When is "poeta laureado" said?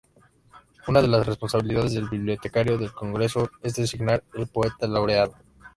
4.47-5.35